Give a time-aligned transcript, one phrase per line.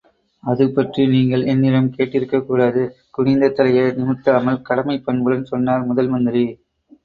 [0.43, 2.83] அது பற்றி நீங்கள் என்னிடம் கேட்டிருக்கக் கூடாது!...
[3.11, 6.45] குனிந்த தலையை நிமிர்த்தாமல் கடமைப் பண்புடன் சொன்னார் முதல்மந்திரி.